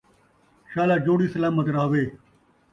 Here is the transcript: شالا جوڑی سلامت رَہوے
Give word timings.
شالا 0.71 0.95
جوڑی 1.05 1.27
سلامت 1.35 1.67
رَہوے 1.75 2.03